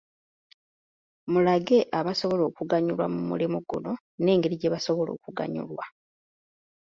Mulage 1.31 1.77
abasobola 1.99 2.43
okuganyulwa 2.49 3.05
mu 3.13 3.21
mulimu 3.29 3.59
guno 3.69 3.91
n’engeri 4.21 4.55
gye 4.57 4.71
basobola 4.73 5.11
okuganyulwa. 5.17 5.85